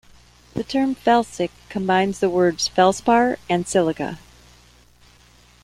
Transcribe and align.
The 0.55 0.63
term 0.63 0.95
"felsic" 0.95 1.51
combines 1.69 2.17
the 2.21 2.29
words 2.31 2.67
"feldspar" 2.67 3.37
and 3.47 3.67
"silica". 3.67 4.17